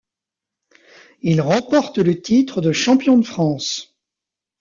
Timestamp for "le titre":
1.99-2.59